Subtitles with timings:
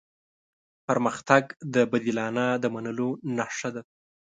[0.87, 1.43] پرمختګ
[1.73, 3.81] د بدلانه د منلو نښه ده.